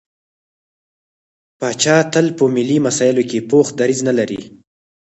پاچا 1.59 1.95
تل 2.13 2.27
په 2.37 2.43
ملي 2.55 2.77
مسايلو 2.87 3.23
کې 3.29 3.45
پوخ 3.49 3.67
دريځ 3.79 3.99
نه 4.07 4.13
لري. 4.19 4.41